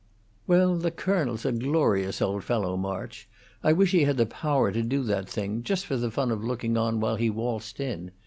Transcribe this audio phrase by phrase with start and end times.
[0.47, 3.29] "Well, the colonel's a glorious old fellow, March.
[3.63, 6.43] I wish he had the power to do that thing, just for the fun of
[6.43, 8.09] looking on while he waltzed in.